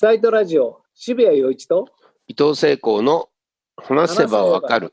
[0.00, 1.88] サイトラジオ、渋谷陽一と
[2.28, 3.30] 伊藤聖光の
[3.76, 4.92] 話せばわかる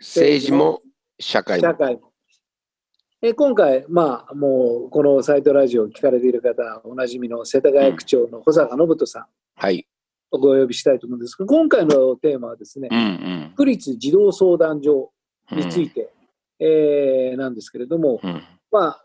[0.00, 0.82] 政治も
[1.20, 1.68] 社会も。
[1.68, 2.10] 社会も
[3.22, 9.86] え今回、まあ、もうこのサイトラジオを聞かれている方、おなじみの世田谷区長の保坂信人さん、はい。
[10.32, 15.12] お呼びしたいと思うんですが、今回のテーマはですねう、ん区立児童相談所
[15.52, 15.58] うん。
[15.58, 16.12] について、
[16.58, 18.42] えーなんですけれども、うん。
[18.78, 18.96] ま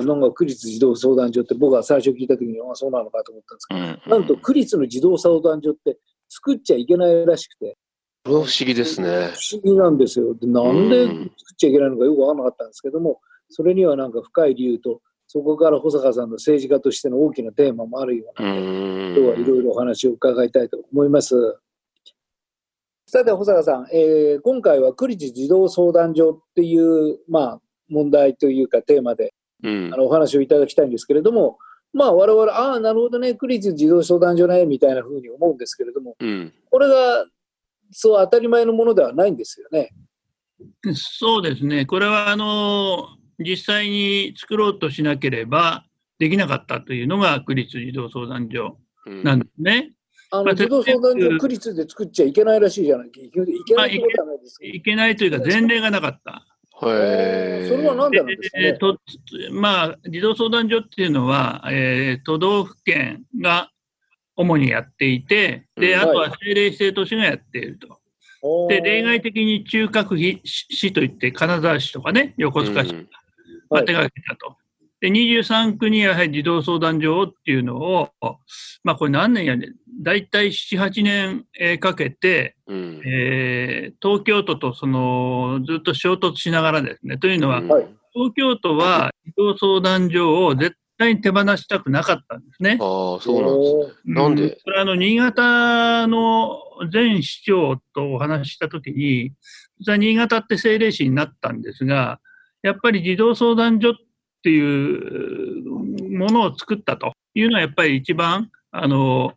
[0.00, 4.10] あ、なんか区立児童相談所って僕は最初聞いたときに、あそうなのかと思ったんですけうん。
[4.10, 7.76] ど、なんと区立の児童相談所って作っちゃいけないらしくて、
[8.24, 9.32] 不思議ですね。
[9.34, 10.34] 不思議なんですよ。
[10.34, 11.26] でなんで作っ
[11.56, 19.14] ちゃいけないのかよくわからなかったんですけども、それにはなんか深い理由と、そこから保坂さんの政治家としての大きなテーマもあるよううなので、ん。
[19.14, 21.34] 今日はいろいろお話を伺いたいと思います。
[23.06, 29.96] さて、保坂さん、えー今回は区立児童相談所っていう、まあ、問題というかテーマでうんあ。
[29.96, 31.58] のお話をいただきたいんですけれども、
[31.92, 36.52] まあ、我々、ああ、なるほどね、区立児童相談所ね、みたいなふうに思うんですけれども、うん。
[36.70, 37.26] これが
[37.90, 39.90] そう当たり前のものではないんですよね。
[40.94, 43.08] そうですね、これはあの
[43.38, 45.84] 実際に作ろうとしなければ
[46.18, 49.92] できなかったというのが区立児童相談所うんなんですね。
[50.30, 53.40] まああの児童相談所、区立で作っちゃいけないらしいじゃないいけいけ
[53.74, 56.44] ないってことはないですいけないというか、前例がなかった。
[56.86, 58.66] へそれは何ででなんですかね？
[58.68, 58.98] えーと
[59.52, 63.70] まあ、児童相談所っていうのは、えー都道府県が
[64.36, 67.98] 主にやっていて、でうんあとは政令指定都市がやっていると。
[68.68, 73.08] で例外的に中核市市といって、金沢市とかね、横須賀市うん
[73.68, 74.56] まあ、手がけたと。
[75.00, 78.10] で、23区にやはり児童相談所っていうのを、
[78.84, 83.02] まあこれ何年やねん、大体7、8年えーかけて、うん。
[83.04, 92.78] えー東京都とそのずっと衝突しながらですね、というのは、うんはい東京都は児童相談所を絶対に手放したくなかったんですね。
[92.80, 94.14] ああ、そうなんですね。
[94.14, 94.42] なんで？
[94.44, 96.58] うこれはあの新潟の
[96.92, 99.34] 前市長とお話ししたときに、
[99.78, 102.18] 実は新潟って政令市になったんですが、
[102.62, 103.94] やっぱり児童相談所っ
[104.42, 109.34] ていうものを作ったというのは、やっぱり一番、あの、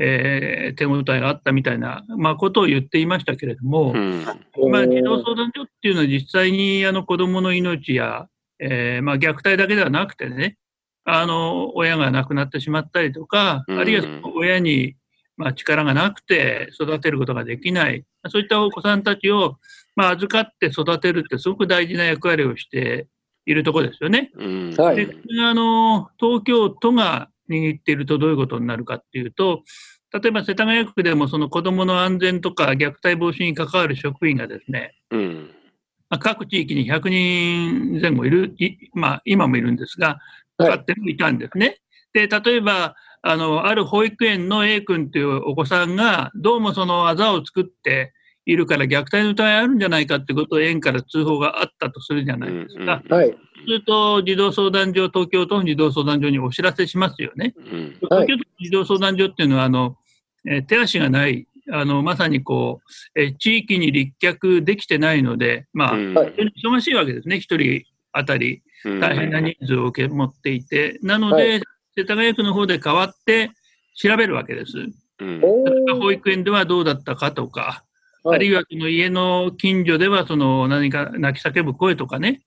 [0.00, 4.24] えー手応えがあったみたいな、まあ、ことを言っていましたけれども、うん。
[4.70, 8.28] まあ、児童相談所っていうのは実際にあの子供の命や、
[8.60, 10.56] えーまあ、虐待だけではなくてね、
[11.04, 14.94] あの、親が亡くなってしまったりとか、うんあるいはその親に、
[15.36, 19.56] まあ、力がなくて育てることができない、そういったお子さんたちを、
[19.96, 23.08] まあ、預かって育てるってすごく大事な役割をして
[23.46, 24.30] いるところですよね。
[24.34, 24.74] うん。
[24.76, 29.62] はいで、あの、東京都が握っているとどういうことになるかっていうと、
[30.12, 35.50] 例えば世田谷区でもその子供の安全とか虐待防止に関わる職員がですね、うん。
[36.10, 40.18] まあ、各地域に100人前後いる、いまあ、今もいるんですが、
[40.56, 41.78] はいかってもいたんですね。
[42.12, 48.12] で、例えば、あの、ある保育園の A 君というお子さんが、どうもそのあざを作って
[48.48, 53.02] いるから虐待の疑いあるんじゃないかってことを園から通報があったとするじゃないですか。
[53.10, 53.28] はい。
[53.28, 53.36] す
[53.66, 57.52] ると、児童相談所、東京都の児童相談所にお知らせしますよね。
[57.58, 57.98] うん。
[58.08, 59.98] はい東京都の児童相談所っていうのは、あの、
[60.46, 62.80] えー手足がない、あの、まさにこ
[63.14, 66.32] う、えー地域に立脚できてないので、まあ、うんはい
[66.64, 67.82] 忙しいわけですね、一人
[68.14, 71.60] 当たり大変な人数を受け持っていて、なので、は
[71.98, 73.50] 世田谷区の方で代わって
[73.94, 74.72] 調べるわけです。
[75.18, 75.40] うん。
[75.40, 77.87] 保ー育園ではどうだったかとか、はい
[78.24, 82.42] あるいはその家の近所ではその何か泣き叫ぶ声とかね、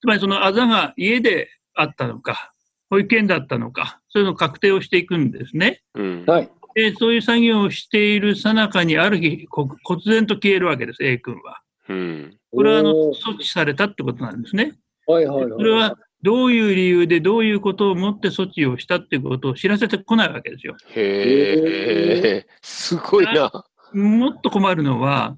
[0.00, 2.52] つまりそのあざが家であったのか、
[2.90, 5.82] 保育園だったのか、そういうのを確定をしていくんですね。
[5.94, 6.24] うん。
[6.26, 6.50] はい。
[6.74, 11.62] で、そういう作業をしているさなかにある日、こ忽然と消えるわけです、A 君は。
[11.88, 12.36] うん。
[12.52, 14.74] これはあの措置されたってことなんですね。
[15.06, 15.50] はいはいはい。
[15.50, 20.76] それはどういう理由でどういうことをもって措置をしたっていうことを知らせてこないわけですよ。
[20.94, 23.50] へえ、すごいな。
[23.94, 25.36] もっと困るのは、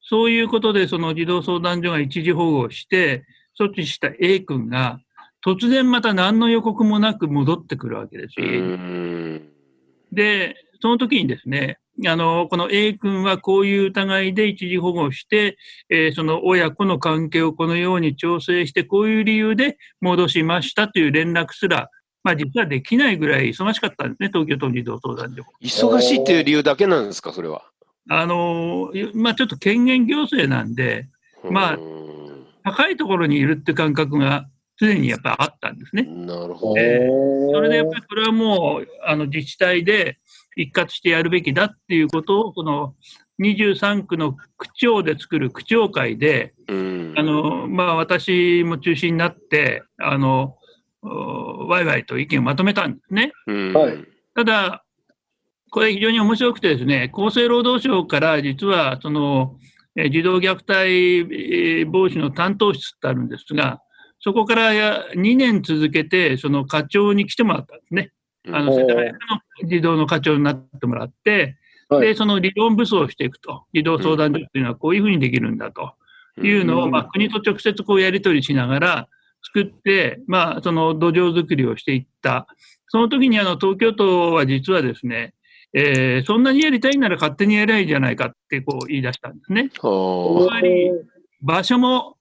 [0.00, 3.24] そういうことでその児童相談所が一時保護をして、
[3.58, 5.00] 措置した A 君が、
[5.44, 9.40] 突然また何の予告もなく戻ってくるわけですうよ。
[10.12, 15.56] で、その時にですね、あの、この A 君はこういう疑いで一時保護して、
[15.88, 21.90] えーその親子の関係をこのように調整して、こういう理由で戻しましたという連絡すら、
[22.26, 25.44] まあ実はできないぐらい忙しかったんですね、東京都児童相談所。
[25.62, 27.62] 忙しいっていう理由だけなんですか、それは？
[28.10, 31.08] あの、まあちょっと権限行政なんで、
[31.48, 34.48] まあうん高いところにいるって感覚が
[34.80, 36.02] 常にやっぱりあったんですね。
[36.02, 36.80] なるほど。
[36.80, 40.18] えおーそれでやっぱりこれはもうあの自治体で
[40.56, 42.96] 一括してやるべきだっていうことを、この
[43.40, 50.56] 23区の区長で作る区長会で、うんあのまあ、私も中心になって、あのお
[51.06, 53.32] ワイワイと意見をまとめたんですね。
[54.34, 54.84] ただ、
[55.70, 59.56] これ非常に面白くてですね、厚生労働省から実はその、
[59.98, 63.80] え児童虐待防止の担当室ってあるんですが、
[64.20, 64.72] そこから
[65.14, 68.12] 2年続けて、その課長に来てもらったんですね。
[68.48, 69.18] あの世田谷区
[69.62, 71.56] の児童の課長になってもらって、
[71.88, 73.64] はい、で、その理論武装をしていくと。
[73.72, 75.94] 児童相談所っていうのはこういうふうにできるんだと
[76.42, 79.08] いうのを、まあ、国と直接こうやり取りしながら
[79.56, 82.46] 作って、まあ、その土壌作りをしていった。
[82.88, 85.34] その時にあの東京都は実はですね、
[85.72, 89.70] えー、そんなにやりたいなら勝手にやりゃいいじゃないかってこう言い出したんですね。
[90.48, 90.90] つまり、
[91.40, 92.16] 場所も、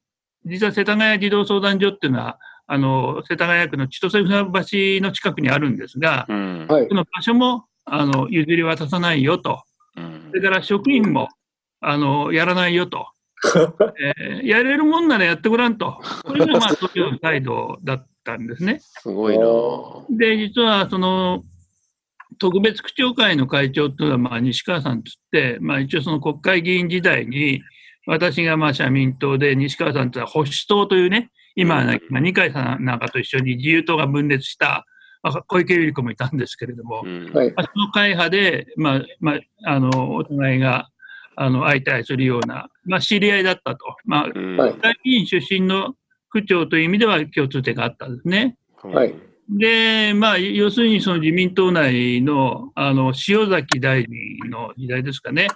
[0.46, 4.46] 実は世田谷児童相談所っていうのは、あの、世田谷区の千歳船
[5.00, 9.62] 橋の近くにあるんですが、うん、その場所も、あの、譲り渡さないよと。
[9.98, 11.30] うん、それから職員も、
[11.82, 13.08] あの、やらないよと。
[14.18, 16.02] えー、やれるもんならやってごらんと。
[16.24, 18.80] これがまあ、東京の態度だったんですね。
[18.80, 19.46] すごいな
[20.10, 21.44] で、実は、その、
[22.38, 27.62] 特別区長会の会長というのは、まあ、西川さんつって、まあ、一応その国会議員時代に、
[28.08, 34.86] 私がまあ社民党で、西川さんというのは保守党というね、今、まあ、二階さんなんかと一緒に自由党が分裂した、
[35.24, 40.90] まあ、小池百合子もいたんですけれども、うんまあ、その会派で、まあまあ、あのお互いが
[41.36, 45.96] あの相対するような、まあ、知り合いだったと、まあ、国会議員出身の
[46.30, 48.58] 区長という意味では共通点があったんですね。
[48.84, 49.14] はい。
[49.50, 55.48] で、まあ、要するにその自民党内のあの塩崎大臣の時代ですかね、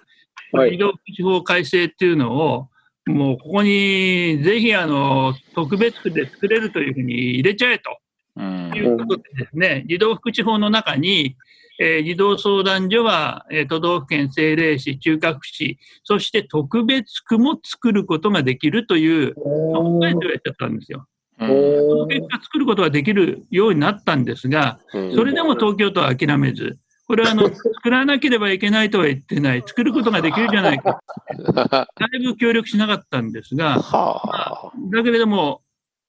[0.51, 2.69] はい、移動地方改正っていうのを、
[3.07, 7.97] もうここにぜひあの特別区で作れるというふうに入れちゃえと。
[8.41, 11.35] いうことでですね、児童福祉法の中に、
[11.79, 21.07] えー、児童相談所は、えー、都道府県政令市、中核市、そして特別区も作ることができるという、考えてやっちゃったんですよ。
[21.39, 26.77] その結果、作ることができるようになったんですが、それでも東京都は諦めず、
[27.07, 31.01] これはあの 作らなければいけないとは言ってない、作ることができるじゃないか、
[31.65, 35.61] だいぶ協力しなかったんですが、まあ、だけれども、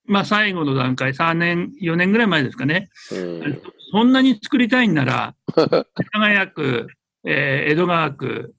[0.04, 2.88] まあ、最後の段階、3年、4年ぐらい前ですかね、
[3.90, 6.88] そんなに作りたいんなら、世田谷区、
[7.26, 8.54] えー、江戸川区、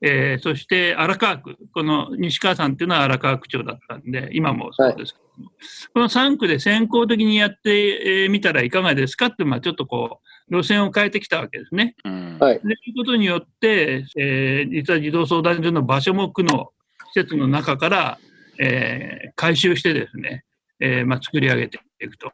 [0.00, 5.54] えー、そして荒川区、この西川さんっていうのは荒川区長だったんで、今もそうですけども、はい、
[5.94, 10.20] この3区で先行的にやってみたらいかがですかって、まあ、ちょっとこ
[10.50, 11.94] う、路線を変えてきたわけですね。
[12.04, 16.72] うん、はい、ということによって、えー、実は児童相談所の場所も区の
[17.14, 18.18] 施設の中から、
[18.60, 20.44] えー、回収してですね、
[20.80, 22.30] えーまあ、作り上げていくと。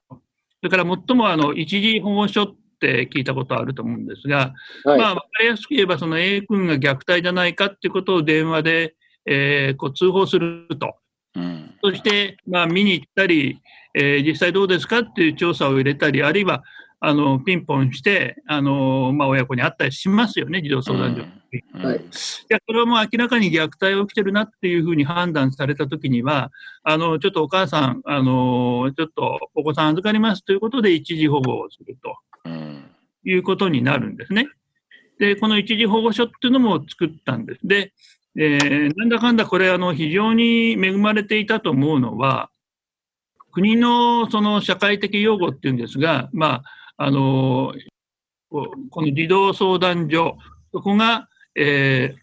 [0.62, 4.52] それから最もあの一時保護所って聞いたことあると思うんですが、
[4.84, 8.94] はい、まあ、分かりやすく言えば、その A 君が虐待じゃないかっていうことを電話で、
[9.26, 10.96] えー、こう通報すると。
[11.36, 13.60] うん、そして、まあ、見に行ったり、
[13.94, 16.62] えー、実際どうですかっていう調査を入れたり、あるいは
[16.98, 21.22] あのピンポンして、あのまあ、親子に会ったりしますよね、児童相談所。
[21.22, 21.39] うん
[21.72, 22.00] はい、い
[22.48, 26.52] やそれはもう明らかに虐待が起きてるなっていうふうに判断されたときには、
[26.82, 32.16] あのちょっとお母さん、あのちょっとお子さん預かりますということで一時保護をすると。
[33.24, 34.48] いうことになるんですね。
[35.18, 37.60] で、この一時保護所っていうのも作ったんです。
[37.66, 37.92] で、
[38.36, 42.50] えー、なんだかんだこれ、あの、非常に恵まれていたと思うのは、
[43.52, 46.62] 国のその社会的擁護っていうんですが、ま
[46.96, 47.74] あ、あの、
[48.48, 50.38] この児童相談所、
[50.72, 52.18] そこが、えー、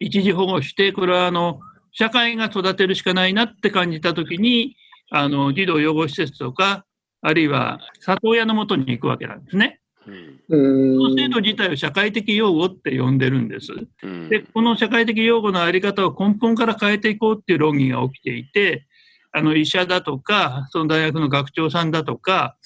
[0.00, 1.60] 一時保護して、これはあの、
[1.92, 4.76] 社会が育てるしかないなって感じたときに、
[5.10, 6.84] あの、児童養護施設とか、
[7.20, 9.80] あるいは里親のもとに行くわけなんですね。
[10.48, 13.68] この制度自体を社会的養護って呼んでるんです。
[14.30, 18.86] で、この社会的養護のあり方を根本から変えていこうっていう論議が起きていて、
[19.38, 22.56] あの医者だとか、その大学の学長さんだとか、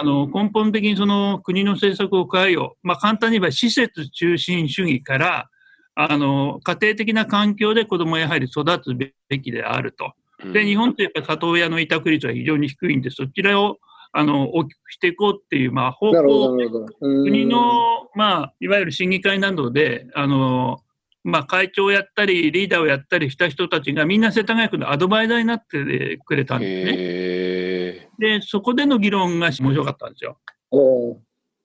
[0.00, 5.50] あの根本的にその国の政策を変えよう、まあ、簡単に言えば施設中心主義から、
[5.94, 10.14] あの家庭的な環境で子どもやはり育つべきであると。
[10.52, 13.78] で日本ってやっぱり里親の委託率は非常に低いんで、そちらを
[14.12, 16.56] あの大きくしていこうっていう、まあ、方向
[17.00, 20.80] 国の、まあ、いわゆる審議会などで、あの
[21.24, 28.38] まあ、会長をやったり、リーダーをやったりした人たちがみんな世田谷区のアドバイザーになってくれたんですね。
[28.38, 30.38] で、そこでの議論が面白かったんですよ。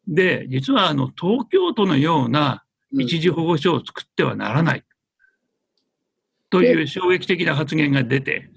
[0.08, 4.84] で、実はあの東京都のような一時保護所を作ってはならない。
[6.50, 8.50] という衝撃的な発言が出て、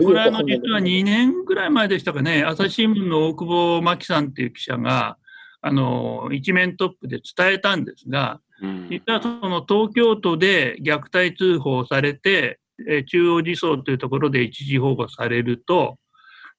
[0.00, 5.16] これはあの実は2年ぐらい前でしたかね、朝日新聞の大久保真紀さんっていう記者が、
[5.60, 8.40] あの一面トップで伝えたんですが、
[8.90, 12.58] 実はその東京都で虐待通報されて、
[13.08, 15.96] 中央児相というところで一時保護されると、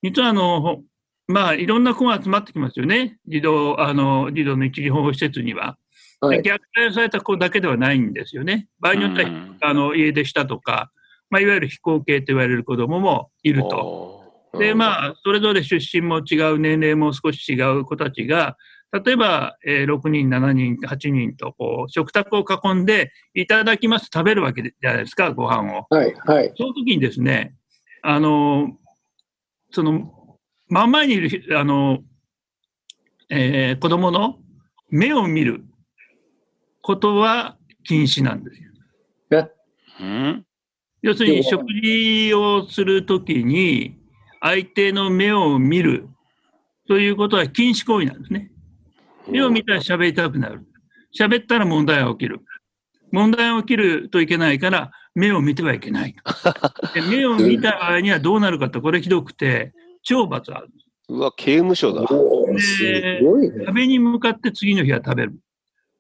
[0.01, 0.81] 実はあの
[1.27, 3.17] まあ、いろんな子が集まってきますよね。
[3.27, 5.77] 児童、あの、児童の一時保護施設には。
[6.19, 8.67] はい、虐待された子だけではないんですよね。
[8.79, 9.29] 場合によっては、
[9.62, 10.91] あの家出したとか、
[11.29, 14.24] まあ、いわゆる非後継と言われる子どももいると。
[14.57, 18.57] で、まあ、それぞれ出身も違う、年齢も少し違う子たちが、
[18.94, 25.88] 例えば、えー、6人、7人、8人とこう食卓を囲んで、いただきます、食べるわけじゃないですか、ご飯を。
[25.90, 26.54] はい、はい。
[26.56, 27.56] その時にですね、
[28.04, 28.78] あの、
[29.72, 30.38] その、
[30.70, 32.04] 真ん前にいる、あの、
[33.30, 34.38] えー、子供の
[34.90, 35.66] 目を見る
[36.84, 38.70] ことは禁止なんですよ。
[39.32, 40.44] え？
[41.02, 43.98] 要するに食事をするときに
[44.40, 46.10] 相手の目を見る
[46.88, 48.52] ということは禁止行為なんですね。
[49.27, 50.65] 目を見たら喋りたくなる。
[51.18, 52.42] 喋ったら問題が起きる。
[53.12, 56.15] 問題が起きるといけないから目を見てはいけない。
[57.10, 59.74] 目を見た場合にはどうなるかと、これひどくて、
[60.08, 60.70] 懲罰ある。
[61.10, 62.01] うわ、刑務所だ。
[62.80, 65.34] で、ね、壁に向かって次の日は食べる。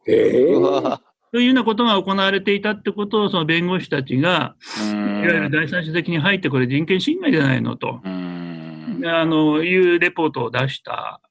[0.07, 0.99] えー、
[1.31, 4.55] というようなことが行われていたってことを、その弁護士たちが、
[4.91, 11.21] いわゆる第三者的に入って、これ人権侵害じゃないのと、あの、いうレポートを出した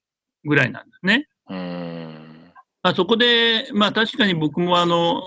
[0.44, 1.28] ぐらいなんですね。
[2.82, 5.22] まあ、そこで、まあ確かに僕もあの、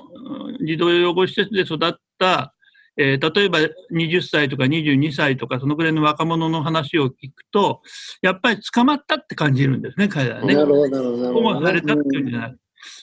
[0.66, 2.54] 児童養護施設で育った、
[2.98, 3.60] えー、例えば
[3.94, 7.82] 20歳とか22歳とか、そのぐらいの若者の話を聞くと、
[8.22, 10.56] やっぱり捕まったって感じるんですね、彼らはね。
[10.56, 11.34] なるほど、なるほど。
[11.34, 12.56] 保護されたっていうんじゃない。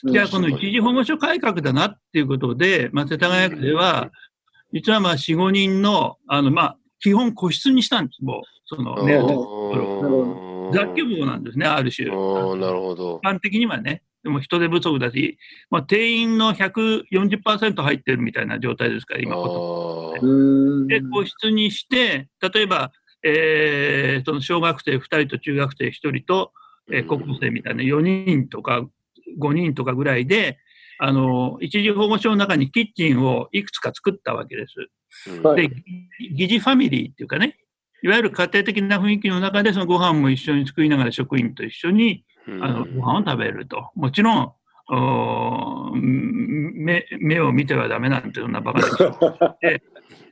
[0.05, 4.11] じゃあ、この一時保護所改革だなっていうことで、まあ、世田谷区では、
[4.71, 9.17] 実はまあ4、5人の、あの、まあ、基本個室にしたんです、もう、そのね、
[10.71, 12.07] 雑居房なんですね、ある種。
[12.07, 12.17] なる
[12.79, 13.19] ほど。
[13.23, 14.03] 一般的にはね。
[14.23, 15.37] でも人手不足だし、
[15.69, 20.87] まあ、定員の140%入ってるみたいな状態ですから、今こそ。
[20.87, 22.91] で、個室にして、例えば、
[23.21, 26.53] えー、その小学生2人と中学生1人と、
[26.91, 28.85] えー、高校生みたいな4人とか
[29.39, 30.57] 5人とかぐらいで、
[30.99, 34.73] あの、一時保護所の中にキッチンをいくつか作ったわけです。
[35.55, 35.69] で、
[36.33, 37.57] 疑似ファミリーっていうかね、
[38.03, 43.91] いわゆる家庭的な雰囲気の中で、そのご飯も一緒に作りながら職員と一緒に、あの、ご飯を食べると。
[43.95, 44.51] もちろん、
[46.75, 48.87] 目目を見てはダメなんてそんなバカで
[49.69, 49.81] で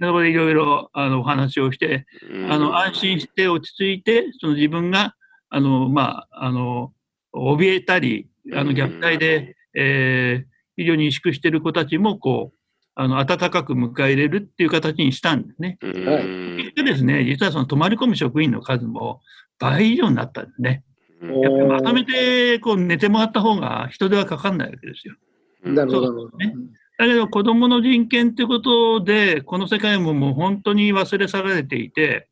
[0.01, 2.05] そこでいろいろあのお話をして
[2.49, 5.15] あの安心して落ち着いてその自分が
[5.49, 6.91] あの、まあ、あの
[7.33, 12.60] 怯えたりあの虐待で、えー、非常に萎縮している子たちもこう
[13.01, 15.79] あの温かく迎え入れるっていう形にしたんですね。
[15.81, 19.21] はい、でですね、実はその泊まり込む職員の数も
[19.57, 20.83] 倍以上になったんですね。
[21.21, 25.15] やっぱりまとめてこう寝てもらった方が人手はかかんないわけですよ。
[25.63, 26.29] なるほど。
[26.37, 26.53] ね、
[26.99, 32.27] だけど子供の人権ということで、この世界ももう本当に忘れ去られていて、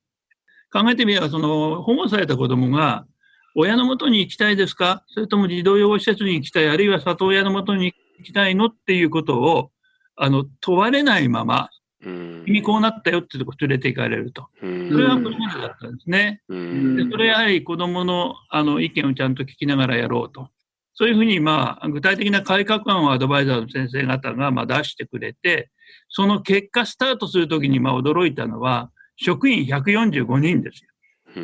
[0.72, 3.08] 考えてみれば、その保護された子供が
[3.56, 5.04] 親のもとに行きたいですか？
[5.08, 8.68] それとも児童養護施設に行きたい、あるいは里親のもとに行きたいの？
[8.68, 9.72] っていうことを、
[10.20, 11.70] あの、問われないまま、
[12.02, 14.48] 君こうなったよってとこ連れて行かれると。
[14.60, 16.42] それはこれまでだったんですね。
[16.48, 20.50] でそれやはり子供のあの意見をちゃんと聞きながらやろうと。
[20.94, 25.72] そういうふうに、まあ、具体的な改革案をアドバイザーの先生方がまあ出してくれて、
[26.10, 31.42] その結果スタートするときにまあ驚いたのは、職員145人ですよ。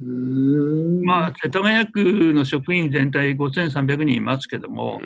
[0.00, 5.00] まあ、世田谷区の職員全体5300人いますけども、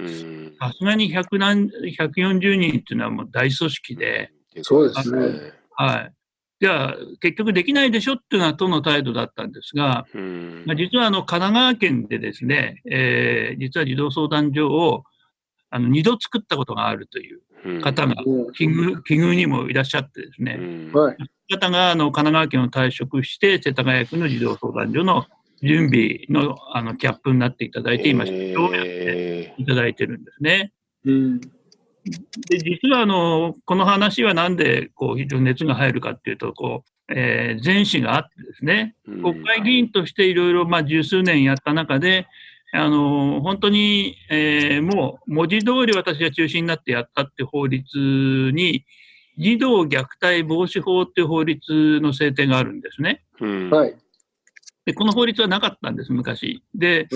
[0.61, 4.31] さすがに100何140人っていうのはもう大組織で、
[4.63, 5.53] そうですね。
[5.77, 6.13] はい。
[6.61, 10.07] じゃあ、結局できないでしょっていうのは都の態度だったんですが、
[10.65, 15.03] まあ、実はあの神奈川県でですね、えー、実は児童相談所を
[15.71, 17.41] あの2度作ったことがあるという
[17.83, 18.14] 方が、
[18.54, 20.59] 奇遇奇遇にもいらっしゃってですね、
[20.92, 21.16] はい、
[21.54, 25.26] 方があの神奈川県を退職して、世田谷区の児童相談所の
[25.62, 30.73] 準備のあのキャップになっていただいて、今、指導をやっていただいてるんですね。
[31.04, 31.40] うん。
[31.40, 42.26] で実はあのこの話はなんでこう非常に熱が入るかっていうとこう、えー、前史があってですね、国会議員としていろいろ十数年やった中で、
[42.75, 47.87] あの本当に、えー、もう文字通り私が中心になってやったって法律
[48.55, 48.87] に
[49.38, 53.25] 児童虐待防止法っていう法律の制定があるんですね。
[53.71, 53.95] はい。
[54.85, 56.62] で、この法律はなかったんです、昔。
[56.75, 57.09] で、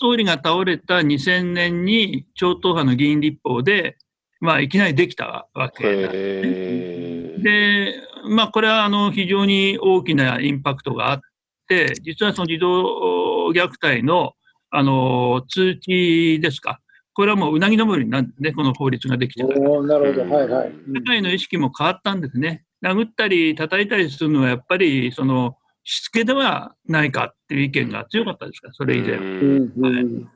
[0.00, 3.96] 総理が倒れた2000年に超党派の議員立法で、
[4.40, 7.42] まあ、いきなりできたわけなんですね。
[7.42, 7.94] で、
[8.28, 11.20] まあ、これはあの非常に大きなインパクトがあっ
[11.68, 14.34] て、実はその児童虐待の
[14.70, 16.80] あの通知ですか、
[17.14, 19.58] これはもううなぎ登りなんで、この法律ができてから。
[19.58, 20.72] なるほど、はいはい。
[20.94, 22.64] 社会の意識も変わったんですね。
[22.82, 28.68] 殴ったり叩いたりするのはやっぱりそのしつけではないかっていう意見が強かったですか？
[28.68, 29.16] ら、それ以前。
[29.16, 30.28] はい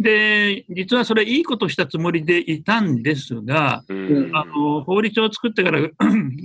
[0.00, 3.84] で、実はそれいいことしたつもりでいたんですが、
[4.32, 5.78] あの法律を作ってから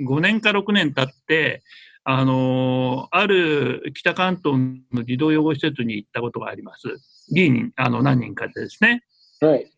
[0.05, 1.63] 5年か6年経って、
[2.03, 4.59] あのある北関東
[4.93, 6.87] の児童養護施設に行ったことがあります。
[7.31, 9.03] 議員あの何人かでですね。
[9.41, 9.71] はい。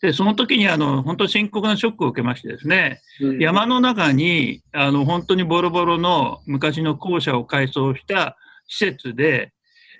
[0.00, 8.36] で、その時にあの本当深刻なショックを受けましてですね、うん、山の中にあの本当にボロボロの昔の校舎を改装した
[8.68, 9.52] 施設で、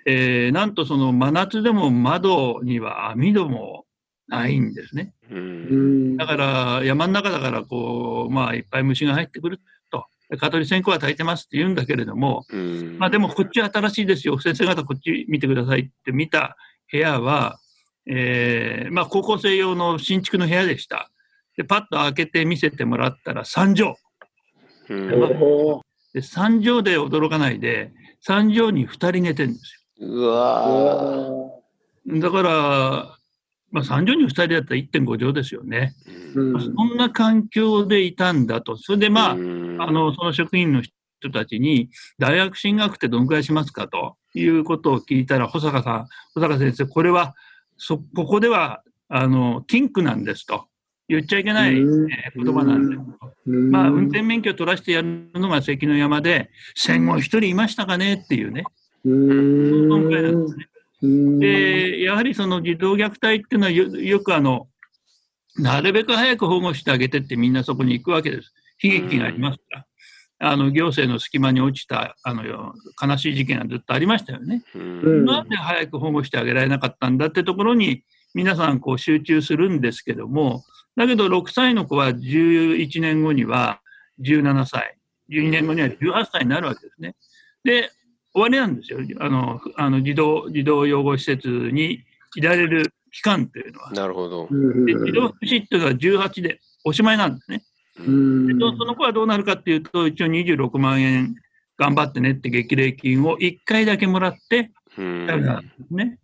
[0.05, 3.85] えー、なんとその真夏でも窓には網戸も
[4.29, 5.13] ないんですね。
[6.17, 9.59] だから山の中だからこう、まあ、いっぱい虫が入ってくる
[9.91, 10.05] と、
[10.37, 12.45] 蚊取り線香は焚いてますって言うんだけれども、
[12.99, 16.55] まあ、でもこっちは新しいですよ、先生方こっち見てくださいって見た
[16.91, 17.59] 部屋は、
[18.07, 21.11] えーまあ、高校生用の新築の部屋でした。
[21.57, 23.95] でパッと開けて見せてもらったら3畳。
[26.13, 27.91] で3畳で驚かないで
[28.27, 30.07] 3畳に2人寝てるんですよ。
[30.07, 31.59] うわ
[32.07, 32.51] だから、
[33.71, 35.93] まあ、3畳に2人だったら1.5畳ですよね、
[36.33, 47.35] うん、そんな環境でいたんだと、それでまあ、うん、あのその職員の人たちに、大学進学ってどのくらいしますかということを聞いたら、保坂さん、保坂先生、これは、
[47.77, 50.67] そここではあの禁句なんですと。
[51.07, 53.01] 言っちゃいけない、えー、言葉なんです。
[53.49, 58.21] まあ、運転免許を取らせてやるのが関の山で、戦後一人いましたかね？
[58.23, 58.63] っていうね。
[61.39, 64.67] で、やはりその児童虐待っていうのはよよくあの、
[65.57, 68.53] なるべく早く保護してあげてってみんなそこに行くわけです。
[68.83, 69.85] 悲劇がありますから。
[70.41, 74.63] あの行政の隙間に落ちたあの悲しい事件がずっとありましたよね。
[74.73, 78.03] なんで早く保護してあげられなかったんだってところに
[78.33, 80.63] 皆さんこう集中するんですけども、
[80.95, 83.81] だけど6歳の子は11年後には
[84.21, 84.97] 17歳、
[85.29, 87.15] 12年後には18歳になるわけですね。
[87.63, 87.91] で、
[88.33, 88.99] 終わりなんですよ。
[89.19, 92.03] あの、あの児童、児童養護施設に
[92.35, 93.91] いられる期間っていうのは。
[93.91, 94.47] なるほど。
[94.85, 97.63] で児童福祉っていうのは18でおしまいなんですね。
[97.99, 98.05] で
[98.77, 101.35] その子はどうなるかっていうと、一応26万円
[101.77, 104.71] 頑張ってねって激励金を1回だけもらって
[105.91, 106.19] ね。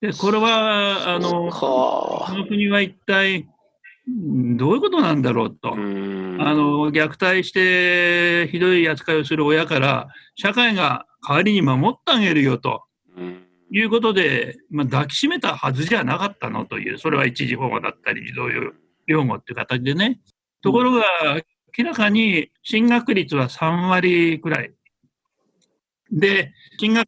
[0.00, 3.46] で、これは、あの、この国は一体、
[4.06, 5.74] どういうことなんだろうと。
[5.74, 12.84] あの、虐待してひどい扱いをする親から、社会が代わりに守ってあげるよと。
[13.72, 18.48] いうことで、まあ、抱きしめたはずじゃなかったのという、それは一時保護だったり、児童
[19.06, 20.18] 養護っていう形でね。
[20.62, 21.04] ところが、
[21.76, 24.72] 明らかに進学率は3割くらい。
[26.12, 27.06] で、進学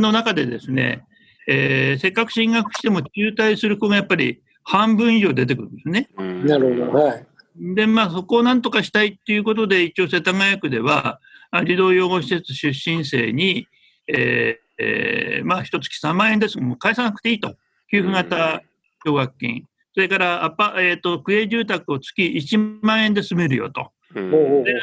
[0.00, 1.04] の中でですね、
[1.46, 6.08] えー、せっかく進学しても中退する子がやっぱり半分以上出てくるんですね。
[6.16, 7.04] なるほど。
[7.04, 7.26] はい。
[7.56, 11.20] で、まあ、そこをなんとかしたいっていうことで、一応世田谷区では、
[11.66, 13.66] 児童養護施設出身生に、
[14.06, 17.56] えーえー、まあ、一月3万円ですもう返さなくていいと。
[17.90, 18.62] 給付型
[19.04, 19.64] 奨学金。
[19.98, 23.90] それからアパ、えーと、区営住宅を月1万円で住めるよと。
[24.14, 24.20] で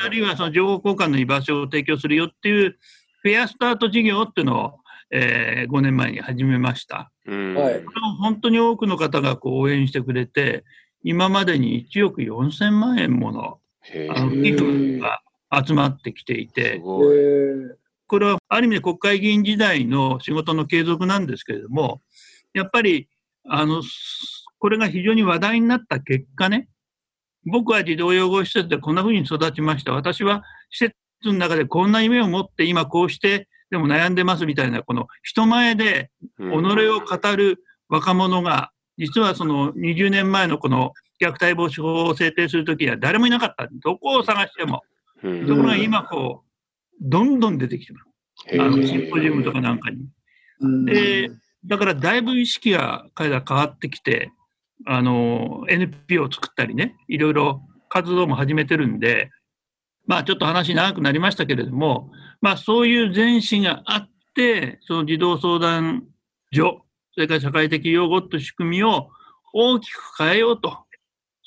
[0.03, 2.75] あるいはその情報交換の居場所を提供するよっていう
[3.21, 4.73] フェアスタート事業っていうのを、
[5.11, 7.13] えー、5年前に始めました。
[7.25, 7.85] はい、
[8.19, 10.65] 本当に多くの方がこう応援してくれて、
[11.01, 15.21] 今までに1億4000万円もの寄付が
[15.65, 22.01] 集まってきていて、これはある意味で国会議員時代の仕事の継続なんですけれども、
[22.53, 23.07] やっぱり、
[23.47, 23.81] あの、
[24.65, 26.69] これが非常に話題になった結果ね、
[27.45, 29.93] 僕は児童養護施設でこんな風に育ちました。
[29.93, 43.69] 私は施設の中でこんな夢を持って今こうしてでも悩んでますみたいな、この人前で己を語る若者が、実はその20年前のこの虐待防止法を制定するときには誰もいなかった。
[43.83, 44.81] どこを探しても。
[45.21, 46.49] ところが今こう、
[46.99, 48.59] どんどん出てきてます。
[48.59, 50.07] あのシンポジウムとかなんかに。
[50.85, 51.29] で、
[51.63, 54.31] だからだいぶ意識が彼ら変わってきて、
[54.85, 59.31] あの、NPO を作ったりね、いろいろ活動も始めてるんで、
[60.05, 62.11] まあちょっと話長くなりましたけれども、
[62.41, 66.03] まあそういう前史があって、その児童相談
[66.53, 69.09] 所、それから社会的養護という仕組みを
[69.53, 70.85] 大きく変えようと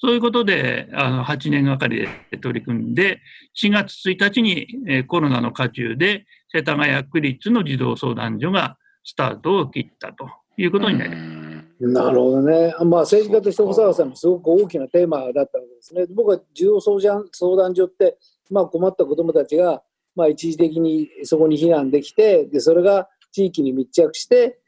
[0.01, 3.21] そういうことで、あの、8年がかりで取り組んで、
[3.61, 4.69] 4月1日に、
[5.09, 11.48] コロナの渦中で、世田谷区立の児童相談所がスタートを切ったということになります。
[11.81, 12.75] なるほどね。
[12.81, 16.07] まあ、政治家として小沢さんもすごく大きなテーマだったわけですね。
[16.11, 18.19] 僕は児童相談所って、
[18.51, 19.83] まあ、困った子どもたちが、
[20.17, 24.59] まあ、一時的にそこに避難できて、でそれが地域に密着して、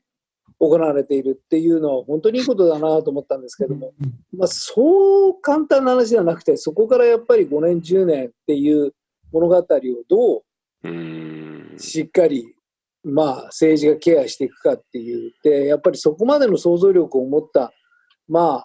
[0.61, 3.95] 行われているっていうのは本当にいいことだなと思ったんですけども、
[4.37, 8.93] まあ、そう簡単な話じゃなくてそこからやっぱり5年10年っていう
[9.33, 9.65] 物語を
[10.09, 10.43] ど
[10.85, 12.55] うしっかり
[13.03, 17.73] まあ、政治がケアしていくかっていうでやっぱりそこまでの想像力を持った
[18.29, 18.65] ま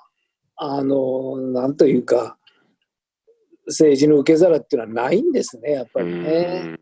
[0.57, 2.37] ああのなんというか
[3.67, 6.77] 政治の受け皿っていうのはないんですねやっぱりね。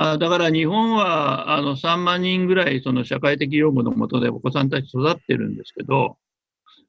[0.00, 6.16] あだから日本はあの3万人ぐらいその社会的養護のもとでお子さんたち育ってるんですけど、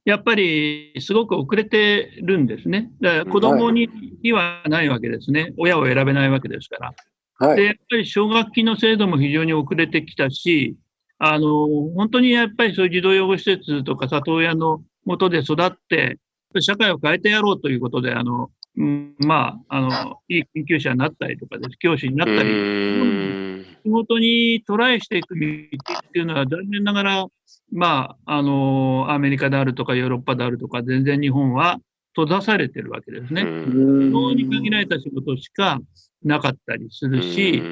[0.05, 2.91] やっぱりすごく遅れてるんですね。
[3.01, 3.89] だから子供に
[4.31, 5.53] はないわけですね。
[5.57, 6.93] 親を選べないわけですから。
[7.39, 10.75] はい、で、やっぱり奨学金の制度も非常に遅れてきたし、
[11.17, 16.17] あの、本当にやっぱりそういう児童養護施設とか里親のもとで育って、
[16.59, 27.25] 社会を変えてやろうということで、あの、うん、まあ、あの、いい研究者になったりとかです、教師になったり、仕事にトライしていく道っていうのは残念ながら、
[27.71, 31.79] まあ、あの、アメリカであるとかヨーロッパであるとか、全然日本は
[32.25, 33.43] 閉ざされてるわけですね。
[33.43, 35.79] 非常に限られた仕事しか
[36.23, 37.63] なかったりするし、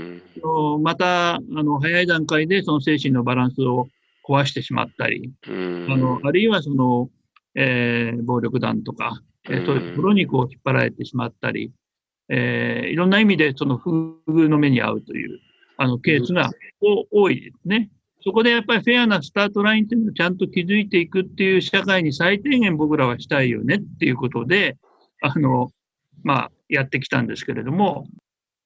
[0.82, 3.88] また、あの、早い段階でその精神のバランスを
[4.28, 7.10] 壊してしまったり、あの、あるいはその、
[7.56, 11.72] えー、暴力団とか、えー、そういうところにこう引っ張られてしまったり、
[12.30, 15.40] えー、いろんな意味でその不遇の目に遭うという
[15.78, 16.52] あのケースが
[17.12, 17.90] 多いですね。
[18.28, 24.76] そこでやっぱりフェアなスタートラインっていうのをちゃんと築いていくっていう社会に最低限僕らはしたいよねっていうことで、
[25.22, 25.72] あの、
[26.24, 28.06] まあ、やってきたんですけれども、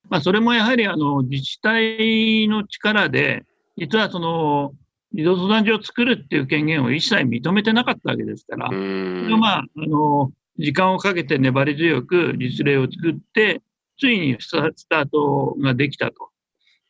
[0.10, 3.45] まあ、それもやはりあの自治体の力で、
[3.78, 4.74] 実はその
[5.13, 13.62] 児童相談所を作るっていう権限を一切認めてなかったわけですから、それはまあ、あの、時間をかけて粘り強く実例を作って、
[14.00, 14.50] ついにス
[14.89, 16.32] タートができたと。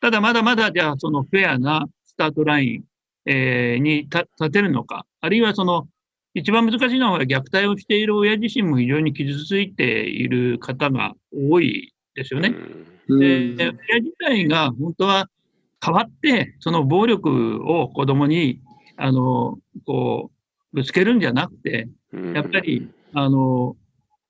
[0.02, 2.84] ただまだまだじゃあそのフェアなスタートライン、
[3.26, 5.88] えー、に立てるのか、あるいはその
[6.34, 12.54] 一番難しいのは虐待をしている親自身も非常に傷ついている方が多いですよね。
[13.08, 15.30] で親自体が本当は
[15.84, 18.60] 変わって、その暴力を子供に
[18.98, 20.32] あのこ
[20.74, 21.88] うぶつけるんじゃなくて、
[22.34, 23.76] やっぱりあの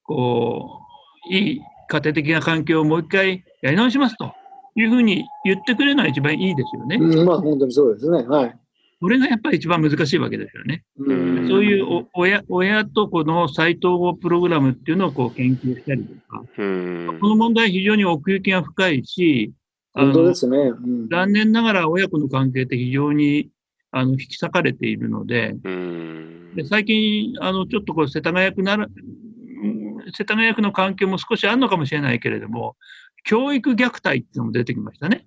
[0.04, 0.82] こ
[1.30, 4.34] ういい家庭的な環境をもう一回やり直しますと
[4.76, 6.98] いうふうに言ってくれるのが一番いいですよね。
[6.98, 8.24] うん、まあ本当にそうですね。
[8.24, 8.58] はい。
[9.02, 10.84] これがやっぱり一番難しいわけですよね。
[11.00, 19.54] うんそういう親親とこの再統合プログラムっていうのをこう研究したりとか、この問題非常に奥行きが深いし、
[19.94, 23.50] 本当ですね、うん、残念ながら親子の関係って非常に
[23.92, 25.56] あの引き裂かれているので、
[26.56, 28.88] で最近あのちょっとこう世田谷区なら
[30.16, 32.76] 世田谷区の関係も少しあるのかもしれないけれども、
[33.24, 35.26] 教育虐待っていうのも出てきましたね。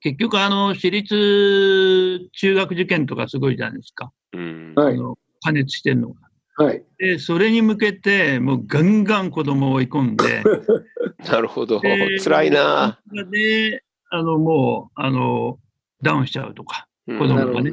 [0.00, 4.12] 結局、あの、私立中学受験とかすごいじゃないですか。
[4.32, 6.20] うん、あの加熱してるのが。
[6.56, 6.84] はい。
[6.98, 10.42] で、それに向けて、もうガンガン子供を追い込んで。
[11.30, 11.80] なるほど。
[11.80, 13.00] 辛いな。
[13.30, 15.58] で、あの、もう、あの、
[16.02, 17.72] ダウンしちゃうとか、子供がね。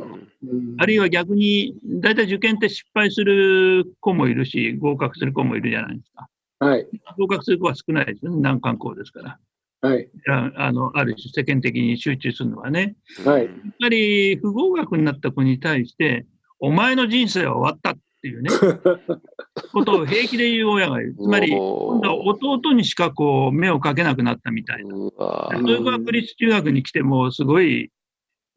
[0.78, 6.29] あるいは逆に、大体受験って失敗する子もいるし、合格する子もいるじゃないですか。
[6.60, 6.88] はい。
[7.18, 9.40] 合格する子は少ないですよね、難関校ですから。
[9.82, 10.10] はい。
[10.58, 12.96] あの、ある種世間的に集中するのはね。
[13.26, 13.46] はい。
[13.46, 16.26] やっぱり不合格になった子に対して、
[16.60, 18.50] お前の人生は終わったっていうね、
[19.72, 21.16] ことを平気で言う親がいる。
[21.16, 24.90] つまり、今度は弟にしかこう目をかけなくなったみたいな。
[24.94, 25.14] そ
[25.54, 27.90] ういう子は区立中学に来ても、すごい、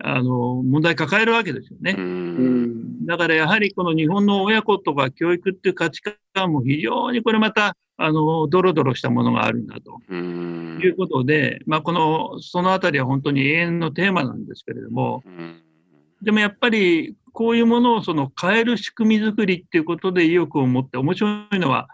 [0.04, 1.96] あの、問題抱えるわけですよね。
[3.06, 10.00] だからやはりこの日本の親子とか教育っていう価値観も非常にこれまたあの、ドロドロしたものがあるんだと。
[10.12, 15.22] いうことで、まあ、この、そのあたりは本当に永遠のテーマなんですけれども、
[16.20, 21.88] でもやっぱり、こういうものをその変える仕組み作りっていうことで意欲を持って、面白いのは、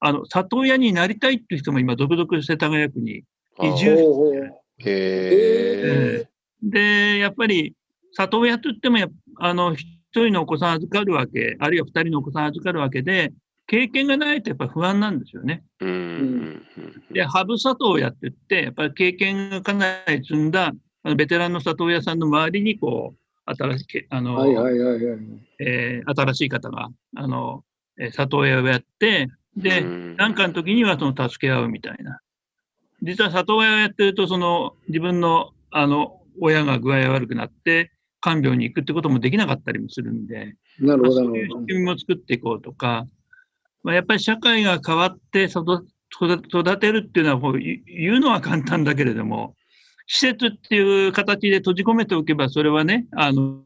[0.00, 3.22] あの、里親になりたいっていう人も今、続々世田谷区に
[3.62, 6.28] 移住して、
[6.64, 7.74] で、やっぱり、
[8.12, 8.98] 里親といっても
[9.36, 13.32] あの、一人のお子さん預かるわけ、あるいは二人のお子さん預かるわけで、
[13.66, 15.64] 経験がないとやっぱり不安なんですよね。
[15.80, 16.62] うん、
[17.12, 20.72] で、ハブ里親って言って、やっぱり経験がかなり積んだ
[21.16, 24.38] ベテランの里親さんの周りにこう、新しい、あの、
[25.58, 27.64] え新しい方が、あの、
[28.12, 29.82] 里親をやって、で、
[30.16, 32.20] 何かの時にはその助け合うみたいな。
[33.02, 41.12] 実は里親をやってると、その自分の、あの、親が具合悪くなって、看病に行くってこともできなかったりもするんで、なるほど。
[41.16, 43.06] そういう仕組みも作っていこうとか、
[43.82, 45.84] まあ、やっぱり社会が変わって育
[46.78, 49.54] てるっていうのは言うのは簡単だけれども、
[50.06, 53.62] 施設っていう形で閉じ込めておけば、それはね、あの、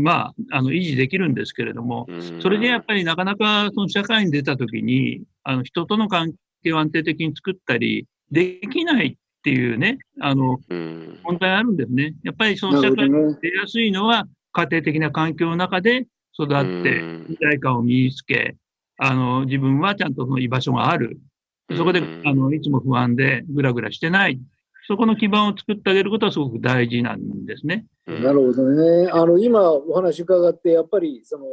[0.00, 2.06] まあ、あの維持できるんですけれども、
[2.40, 12.14] それでやっぱりなかなかその社会に出たときに、あの人との関係を安定的に作ったりできないっていうね、あの、問題あるんですね。
[12.22, 16.06] やっぱりその社会に出やすいのは、家庭的な環境の中で
[16.38, 18.56] 育って、未来感を身につけ、
[18.98, 21.18] あの、自分はちゃんとその居場所がある。
[21.74, 24.38] そこで、あの、いつも不安でぐらぐらしてない。
[24.86, 27.86] そこの基盤を作ってあげることはすごく大事なんですね。
[28.06, 29.10] なるほどね。
[29.10, 31.44] あの、今お話伺って、やっぱり、その、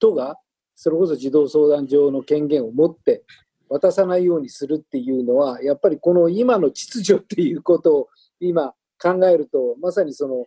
[0.00, 0.36] 都が、
[0.74, 3.22] それこそ児童相談所の権限を持って
[3.70, 8.08] 渡さないようにするっていうのは、やっぱりこの今の秩序っていうことを
[8.40, 10.46] 今考えると、まさにその、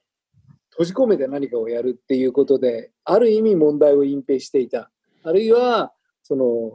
[0.71, 4.91] 閉じ込めて何かをやるっていうことで、ある意味問題を隠蔽していた。
[5.23, 6.71] あるいは、その、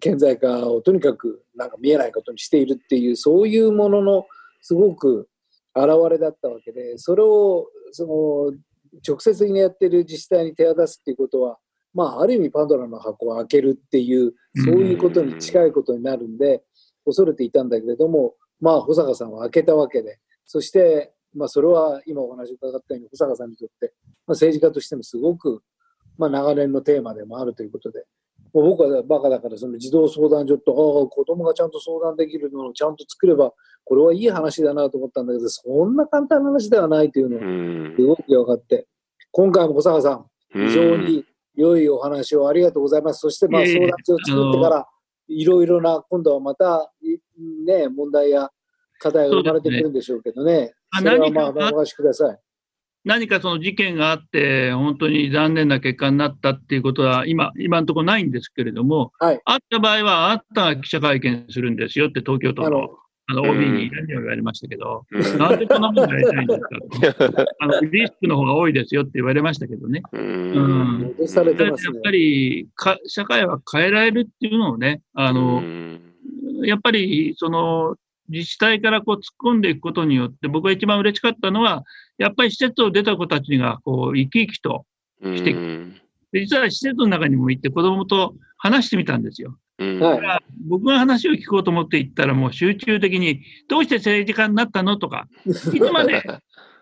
[0.00, 4.26] 顕在化をとにかくなんか見えないことにしているっていう、そういうものの
[4.60, 5.28] すごく
[5.74, 8.58] 現れだったわけで、それをその
[9.06, 11.58] 直接的にやってる自治体に手を出すっていうことは、
[11.94, 16.62] まあ、ある意味パンドラの箱を開けるっていう、そういうことに近いことになるんで、
[17.04, 23.92] 恐れていたんだけれども、まあ、保坂さんは開けたわけで、そして、まあ、それは今お話伺ったように、保坂さんにとって、
[24.26, 25.62] まあ、政治家としてもすごく、
[26.16, 28.04] まあ、長年のテーマでもあるということで、
[28.52, 33.52] もう僕はバカだから、その児童相談所と、ああ、子供がちゃんと相談できるのをちゃんと作れば、
[33.84, 38.86] これはいい話だなと思ったんだけど、そんな簡単な話ではないというのがすごく分かって、
[39.30, 41.24] 今回も小坂さん、非常に
[41.58, 43.20] 良いお話をありがとうございます。
[43.20, 44.86] そして、まあ、相談所を作ってから、
[45.26, 46.92] いろいろな、今度はまた、
[47.66, 48.48] ね、問題や
[49.00, 50.72] 課題が生まれてくるんでしょうけどね。
[50.96, 52.38] それはまあ、お任せください。
[53.04, 62.88] 何かその事件があって、本当に残念な結果になったっていうことは、今、今のところないんですけれども、はい、あった場合は、あったが記者会見するんですよって、東京都の
[63.30, 65.04] あの OB に何を言われましたけど、
[65.38, 70.02] なんでこんなものやりたいんですかと あの、リスクの方が多いですよって言われましたけどね。
[70.12, 75.62] うん、やっぱりか、社会は変えられるっていうのをね、あの、
[76.64, 77.96] やっぱりその
[78.30, 79.20] 自治体からこう突っ
[79.52, 81.84] 込んでいくことによって、僕が一番嬉しかったのは、
[82.16, 84.86] やっぱり施設を出た子たちがこう生き生きと
[85.22, 85.52] して
[86.32, 89.56] で実は施設の中にも行って子供と話してみたんですよ。
[89.78, 90.00] うん、
[90.66, 96.22] 僕が話を聞こうと思って行ったら、もう集中的に、どうして政治家になったのとか、 いつまで、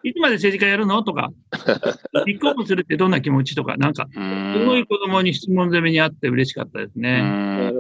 [0.03, 1.31] いつまで政治家やるのとか、
[2.27, 7.73] 立候補するってどんな気持ちとか、なんか、すごい子供に質問攻めにあって嬉しかったですね。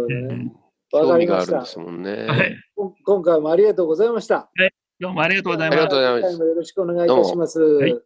[0.92, 1.83] わかりました。
[1.83, 2.57] ね、はい。
[3.05, 4.50] 今回もありがとうございました。
[4.55, 4.70] はい。
[5.00, 5.79] どうもありがとうございます。
[5.79, 6.38] ありがとうございます。
[6.40, 7.61] よろしくお願いいたします。
[7.61, 7.98] はい